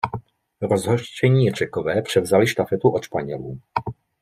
Rozhořčení 0.61 1.51
Řekové 1.51 2.01
převzali 2.01 2.47
štafetu 2.47 2.89
od 2.89 3.03
Španělů. 3.03 3.59